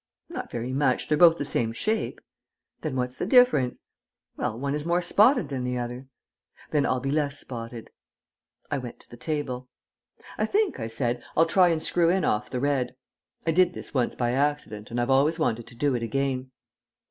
"Not 0.29 0.49
very 0.49 0.73
much. 0.73 1.07
They're 1.07 1.15
both 1.19 1.37
the 1.37 1.45
same 1.45 1.73
shape." 1.73 2.19
"Then 2.81 2.95
what's 2.95 3.17
the 3.17 3.27
difference?" 3.27 3.81
"Well, 4.35 4.57
one 4.57 4.73
is 4.73 4.83
more 4.83 4.99
spotted 5.03 5.49
than 5.49 5.63
the 5.63 5.77
other." 5.77 6.07
"Then 6.71 6.87
I'll 6.87 6.99
be 6.99 7.11
less 7.11 7.39
spotted." 7.39 7.91
I 8.71 8.79
went 8.79 8.99
to 9.01 9.09
the 9.11 9.15
table. 9.15 9.69
"I 10.39 10.47
think," 10.47 10.79
I 10.79 10.87
said, 10.87 11.23
"I'll 11.37 11.45
try 11.45 11.67
and 11.67 11.83
screw 11.83 12.09
in 12.09 12.25
off 12.25 12.49
the 12.49 12.59
red." 12.59 12.95
(I 13.45 13.51
did 13.51 13.75
this 13.75 13.93
once 13.93 14.15
by 14.15 14.31
accident 14.31 14.89
and 14.89 14.99
I've 14.99 15.11
always 15.11 15.37
wanted 15.37 15.67
to 15.67 15.75
do 15.75 15.93
it 15.93 16.01
again.) 16.01 16.49